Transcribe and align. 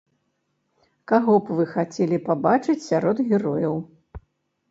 Каго 1.09 1.33
б 1.49 1.57
вы 1.59 1.65
хацелі 1.73 2.17
пабачыць 2.29 2.77
сярод 2.89 3.17
герояў? 3.29 3.75